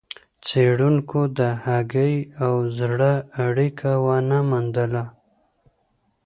څېړونکو 0.45 1.19
د 1.37 1.39
هګۍ 1.65 2.15
او 2.43 2.53
زړه 2.77 3.13
اړیکه 3.45 3.91
ونه 4.05 4.39
موندله. 4.49 5.03